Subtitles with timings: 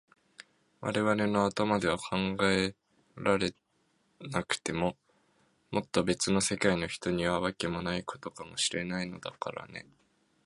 [0.79, 2.15] われわれの頭では考
[2.47, 2.75] え
[3.17, 3.53] られ
[4.19, 4.97] なくても、
[5.69, 9.85] もっとべつの世界の人には、わけもないことかもしれないのだからね。